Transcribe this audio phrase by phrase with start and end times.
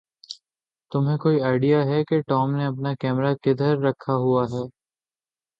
[0.91, 4.63] تمھیں کوئی آئڈیا ہے کہ ٹام نے اپنا کیمرہ کدھر دکھا ہوا ہے؟